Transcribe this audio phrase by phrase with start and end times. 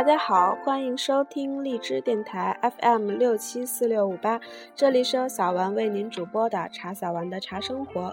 [0.00, 4.40] 大家好，欢迎收听荔枝电台 FM 六七四六五八，
[4.74, 8.10] 这里是由小丸为您主播的茶小丸的茶生活。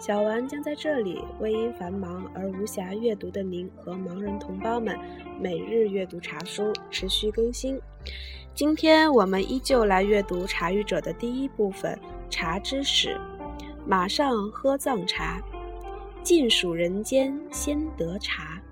[0.00, 4.98] 小丸将在这里为因繁忙而无暇阅读的您和盲人同胞们
[5.38, 7.78] 每日阅读茶书，持续更新。
[8.54, 11.94] 今天我们依旧来阅读《茶语者》的第一部分
[12.30, 13.10] 《茶之始》，
[13.86, 15.38] 马上喝藏茶，
[16.22, 18.54] 尽数人间先得茶。《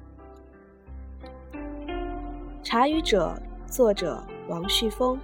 [2.66, 3.40] 茶语者》
[3.72, 5.16] 作者王旭峰，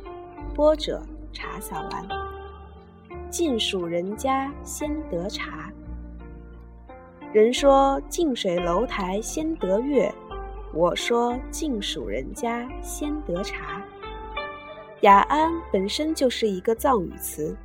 [0.54, 2.08] 播者茶小丸。
[3.30, 5.68] 近蜀人家先得茶。
[7.32, 10.08] 人说近水楼台先得月，
[10.72, 13.82] 我说近蜀人家先得茶。
[15.00, 17.56] 雅安本身就是一个藏语词，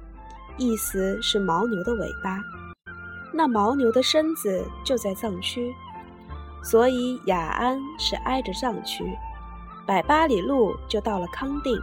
[0.58, 2.40] 意思是牦牛的尾巴。
[3.32, 5.72] 那牦牛的身子就在藏区，
[6.64, 9.16] 所以雅安是挨着藏区。
[9.88, 11.82] 百八里路就到了康定，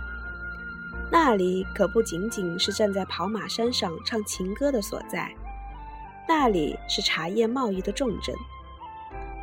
[1.10, 5.34] 那里可不仅仅是站在跑马山上唱情歌的所在，
[6.28, 8.36] 那里是茶叶贸易的重镇。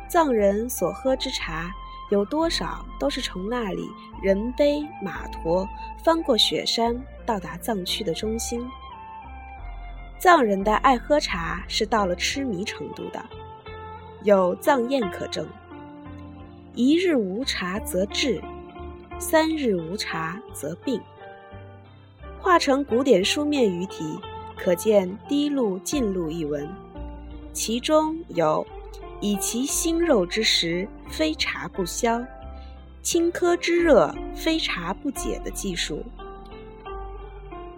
[0.08, 1.72] 藏人所喝之茶，
[2.12, 3.90] 有多少都是从那里
[4.22, 5.68] 人背马驮，
[6.04, 6.96] 翻过雪山，
[7.26, 8.64] 到达藏区的中心。
[10.20, 13.20] 藏人的爱喝茶是到了痴迷程度的，
[14.22, 15.44] 有藏谚可证：
[16.76, 18.40] 一日无茶则滞。
[19.22, 21.00] 三日无茶则病。
[22.40, 24.18] 化成古典书面语体，
[24.56, 26.68] 可见滴露尽露一文，
[27.52, 28.66] 其中有
[29.22, 32.20] “以其腥肉之时，非茶不消；
[33.00, 36.02] 青稞之热，非茶不解”的技术。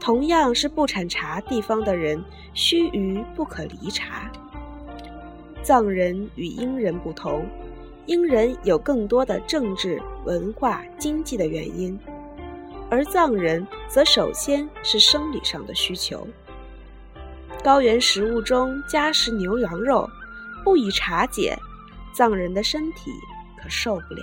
[0.00, 4.32] 同样是不产茶地方的人，须臾不可离茶。
[5.62, 7.46] 藏人与英人不同。
[8.06, 11.98] 英人有更多的政治、文化、经济的原因，
[12.90, 16.26] 而藏人则首先是生理上的需求。
[17.62, 20.06] 高原食物中加食牛羊肉，
[20.62, 21.58] 不以茶解，
[22.12, 23.10] 藏人的身体
[23.56, 24.22] 可受不了。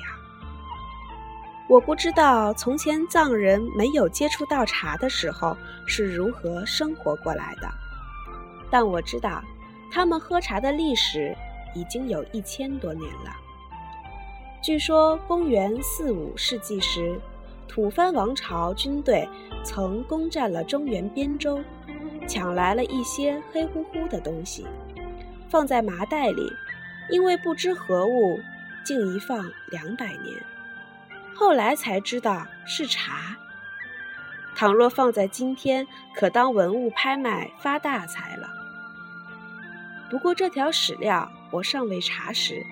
[1.67, 7.67] 我不知道从前藏人没有接触到茶的时候是如何生活过来的，
[8.69, 9.41] 但我知道
[9.89, 11.35] 他们喝茶的历史
[11.73, 13.35] 已经有一千多年了。
[14.61, 17.19] 据说，公元四五世纪时，
[17.67, 19.27] 吐蕃王朝军队
[19.63, 21.59] 曾攻占了中原边州，
[22.27, 24.67] 抢来了一些黑乎乎的东西，
[25.49, 26.47] 放在麻袋里，
[27.09, 28.39] 因为不知何物，
[28.85, 30.45] 竟一放两百年。
[31.33, 33.35] 后来才知道是茶。
[34.55, 38.47] 倘若放在今天，可当文物拍卖发大财了。
[40.07, 42.63] 不过这条史料我尚未查实。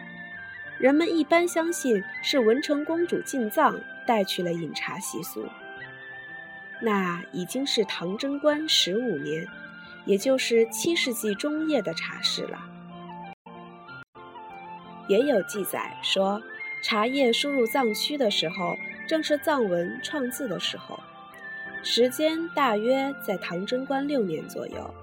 [0.80, 5.46] 人们一般相信是文成公主进藏带去了饮茶习俗，
[6.82, 9.46] 那已经是唐贞观十五年，
[10.06, 12.58] 也就是七世纪中叶的茶事了。
[15.10, 16.42] 也有记载说，
[16.82, 18.74] 茶叶输入藏区的时候，
[19.06, 20.98] 正是藏文创字的时候，
[21.84, 24.94] 时间大约在唐贞观六年左右。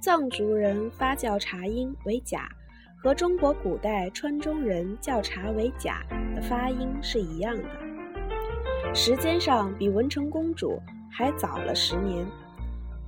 [0.00, 2.48] 藏族人发酵茶音为甲。
[3.04, 6.02] 和中国古代川中人叫茶为“甲”
[6.34, 10.80] 的发音是一样的，时间上比文成公主
[11.12, 12.26] 还早了十年。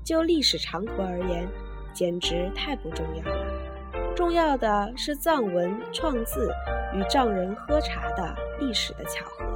[0.05, 1.49] 就历史长河而言，
[1.95, 4.15] 简直太不重要了。
[4.15, 6.53] 重要的是藏文创字
[6.93, 9.47] 与藏人喝茶的历史的巧合。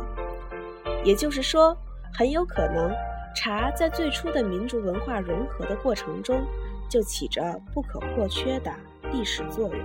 [1.04, 1.76] 也就是说，
[2.14, 2.90] 很有可能
[3.36, 6.42] 茶在最初的民族文化融合的过程中，
[6.88, 8.72] 就起着不可或缺的
[9.12, 9.78] 历史作用。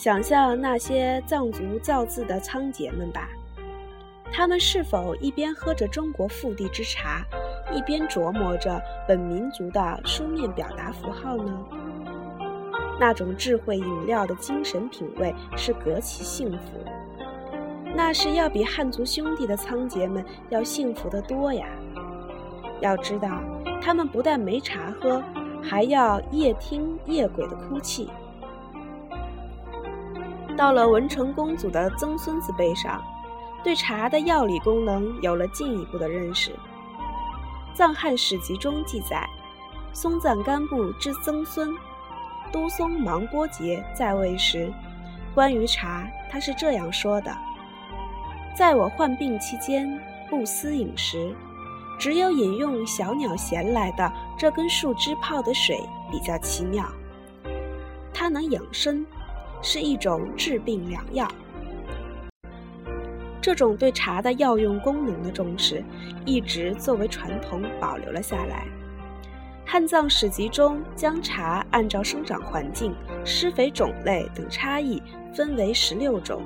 [0.00, 3.28] 想象那些藏族造字的仓颉们吧，
[4.32, 7.22] 他们是否一边喝着中国腹地之茶，
[7.70, 11.52] 一边琢磨着本民族的书面表达符号呢？
[12.98, 16.82] 那种智慧饮料的精神品味是何其幸福！
[17.94, 21.66] 那是要比汉族兄弟的仓颉们要幸福得多呀！
[22.80, 23.42] 要知道，
[23.82, 25.22] 他们不但没茶喝，
[25.62, 28.08] 还要夜听夜鬼的哭泣。
[30.60, 33.02] 到了文成公主的曾孙子辈上，
[33.64, 36.54] 对茶的药理功能有了进一步的认识。
[37.74, 39.26] 藏汉史籍中记载，
[39.94, 41.74] 松赞干布之曾孙
[42.52, 44.70] 都松芒波杰在位时，
[45.34, 47.34] 关于茶，他是这样说的
[48.54, 49.88] ：“在我患病期间，
[50.28, 51.34] 不思饮食，
[51.98, 55.80] 只有饮用小鸟衔来的这根树枝泡的水
[56.10, 56.84] 比较奇妙，
[58.12, 59.02] 它能养生。”
[59.62, 61.28] 是一种治病良药。
[63.40, 65.82] 这种对茶的药用功能的重视，
[66.26, 68.66] 一直作为传统保留了下来。
[69.64, 75.02] 汉藏史籍中将茶按照生长环境、施肥种类等差异
[75.32, 76.42] 分为十六种，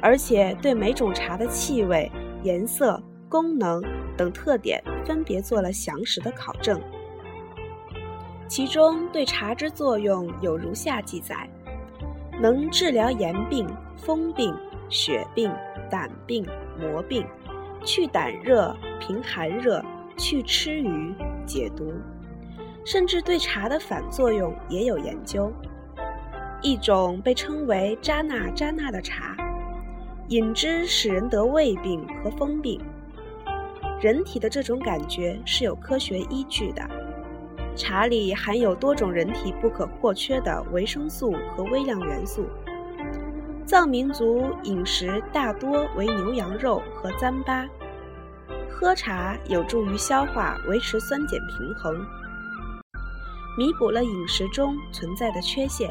[0.00, 2.10] 而且对每种茶的气味、
[2.42, 3.82] 颜色、功能
[4.16, 6.80] 等特点分别做了详实的考证。
[8.46, 11.48] 其中对茶之作用有如下记载：
[12.40, 13.66] 能治疗炎病、
[13.96, 14.54] 风病、
[14.88, 15.52] 血病。
[15.90, 16.46] 胆病、
[16.78, 17.26] 魔病，
[17.84, 19.84] 去胆热、平寒热、
[20.16, 21.12] 去吃鱼、
[21.44, 21.92] 解毒，
[22.84, 25.52] 甚至对茶的反作用也有研究。
[26.62, 29.36] 一种被称为扎那扎那的茶，
[30.28, 32.80] 饮之使人得胃病和风病。
[34.00, 36.88] 人体的这种感觉是有科学依据的。
[37.76, 42.46] 茶里含有多种人体不可或缺的维生素和微量元素。
[43.64, 47.68] 藏民族饮食大多为牛羊肉和糌粑，
[48.68, 51.94] 喝茶有助于消化，维持酸碱平衡，
[53.56, 55.88] 弥补了饮食中存在的缺陷。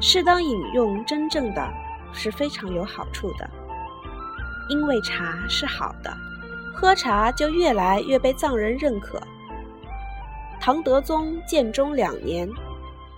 [0.00, 1.68] 适当饮用真正的
[2.12, 3.48] 是非常有好处的，
[4.68, 6.12] 因为茶是好的，
[6.74, 9.20] 喝茶就越来越被藏人认可。
[10.60, 12.48] 唐德宗建中两年。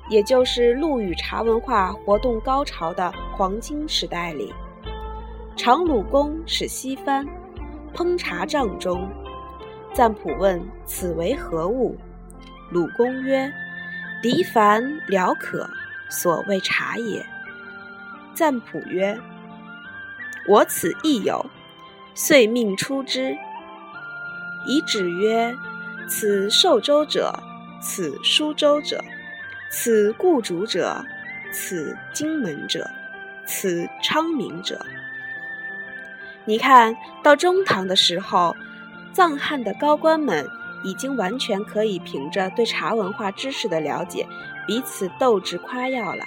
[0.09, 4.53] 也就是陆羽茶文化活动高潮的黄金时代里，
[5.57, 7.25] 常鲁公使西番
[7.95, 9.09] 烹茶帐中，
[9.95, 11.97] 赞普问此为何物？
[12.73, 13.53] 鲁公曰：
[14.21, 15.71] 敌凡了可，
[16.09, 17.25] 所谓茶也。
[18.35, 19.17] 赞普曰：
[20.49, 21.47] 我此亦有，
[22.17, 23.37] 遂命出之。
[24.67, 25.55] 以指曰：
[26.11, 27.33] 此寿州者，
[27.81, 29.03] 此舒州者。
[29.71, 31.05] 此故主者，
[31.53, 32.91] 此荆门者，
[33.47, 34.85] 此昌明者。
[36.45, 38.57] 你看到中唐的时候，
[39.13, 40.45] 藏汉的高官们
[40.83, 44.27] 已经完全可以凭着对茶文化知识的了解，
[44.67, 46.25] 彼此斗智夸耀了。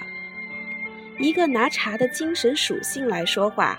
[1.19, 3.77] 一个拿茶的精神属性来说话，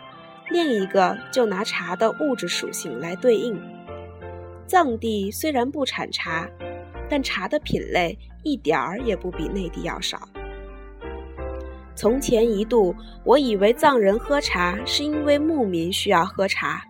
[0.51, 3.59] 另一个就拿茶的物质属性来对应。
[4.67, 6.49] 藏地虽然不产茶，
[7.09, 8.19] 但茶的品类。
[8.47, 10.29] 一点儿也不比内地要少。
[11.95, 12.95] 从前一度，
[13.25, 16.85] 我以为藏人喝茶是因为牧民需要喝茶，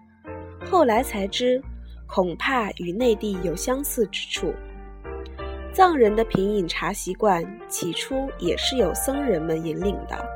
[0.69, 1.62] 后来才知，
[2.09, 4.53] 恐怕与内地有相似之处。
[5.73, 10.29] 藏人的品饮茶习惯起初也是由僧人们引领的，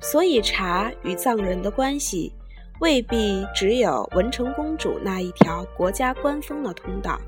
[0.00, 2.32] 所以茶与藏人的关系
[2.80, 7.18] 未必只有文成公主那一条国家官方的通道。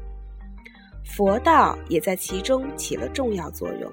[1.05, 3.93] 佛道也在其中起了重要作用。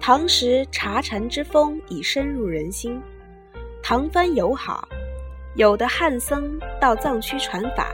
[0.00, 3.00] 唐时茶禅之风已深入人心，
[3.82, 4.86] 唐蕃友好，
[5.54, 7.90] 有的汉僧到藏区传法，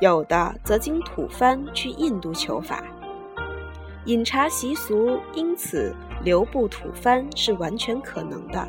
[0.00, 2.84] 有的则经吐蕃去印度求法，
[4.04, 5.92] 饮茶习俗因此
[6.22, 8.68] 流布吐蕃是完全可能的。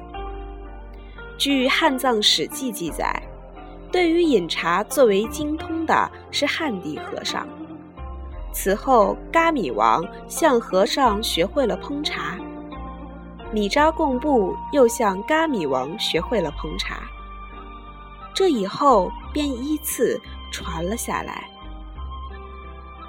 [1.37, 3.21] 据《汉藏史记》记载，
[3.91, 7.45] 对于饮茶最为精通的是汉地和尚。
[8.53, 12.37] 此后，噶米王向和尚学会了烹茶，
[13.51, 17.01] 米扎贡布又向噶米王学会了烹茶。
[18.33, 20.19] 这以后便依次
[20.51, 21.43] 传了下来。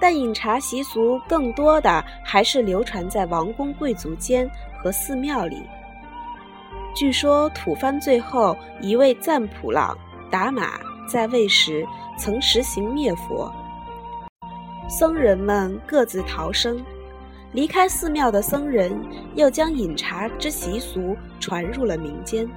[0.01, 4.51] 但饮茶习俗更多的还是流传在王公贵族间
[4.83, 5.63] 和寺庙里。
[6.97, 9.95] 据说吐蕃最后一位赞普朗
[10.31, 11.87] 达玛在位时，
[12.17, 13.53] 曾实行灭佛。
[14.89, 16.83] 僧人们各自逃生，
[17.53, 18.99] 离开寺庙的僧人
[19.35, 22.49] 又将饮茶之习俗传入了民间。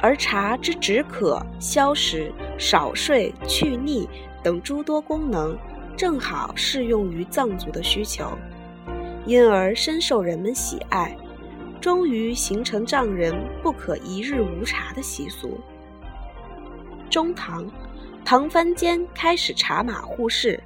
[0.00, 4.08] 而茶之止渴、消食、少睡、去腻
[4.42, 5.54] 等诸多功能，
[5.98, 8.24] 正好适用于藏族的需求，
[9.26, 11.14] 因而深受人们喜爱，
[11.88, 15.58] 终于形成藏人不可一日无茶的习俗。
[17.08, 17.66] 中唐，
[18.26, 20.62] 唐蕃间开始茶马互市。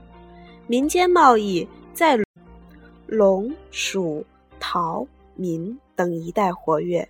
[0.66, 1.64] 民间贸易
[1.94, 2.18] 在
[3.06, 4.26] 陇、蜀、
[4.58, 7.08] 陶、闽等一带活跃，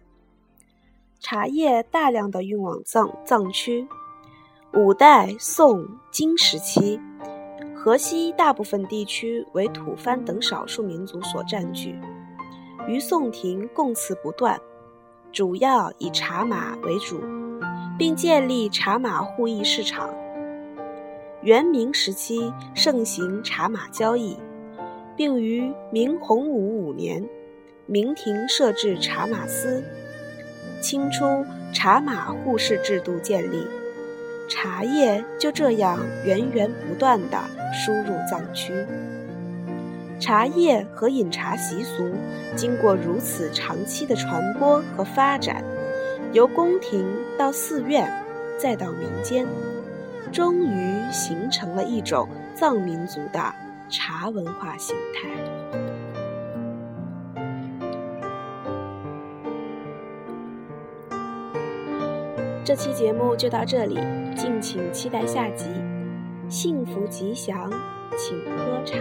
[1.18, 3.88] 茶叶大量的运往藏藏区。
[4.74, 7.00] 五代、宋、金时期，
[7.74, 11.98] 河西大部分地区为吐蕃等少数民族所占据，
[12.88, 14.60] 与宋廷供词不断，
[15.32, 17.20] 主要以茶马为主，
[17.96, 20.12] 并建立茶马互易市场。
[21.42, 24.36] 元明时期盛行茶马交易，
[25.16, 27.24] 并于明洪武五年，
[27.86, 29.82] 明廷设置茶马司，
[30.80, 33.66] 清初茶马互市制度建立，
[34.48, 37.38] 茶叶就这样源源不断地
[37.72, 38.72] 输入藏区。
[40.22, 42.08] 茶叶和饮茶习俗
[42.54, 45.64] 经过如此长期的传播和发展，
[46.32, 47.04] 由宫廷
[47.36, 48.08] 到寺院，
[48.56, 49.44] 再到民间，
[50.30, 53.52] 终于形成了一种藏民族的
[53.88, 55.28] 茶文化形态。
[62.64, 63.98] 这期节目就到这里，
[64.36, 65.66] 敬请期待下集。
[66.48, 67.68] 幸福吉祥，
[68.16, 68.96] 请喝茶。